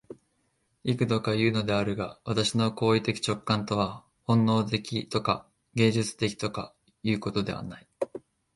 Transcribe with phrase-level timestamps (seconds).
[0.83, 7.87] 幾度かいうのであるが、私の行為的直観とは本能的とか芸術的とかいうことではない。